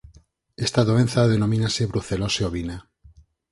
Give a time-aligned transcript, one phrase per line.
[0.65, 2.77] Esta doenza denomínase brucelose ovina.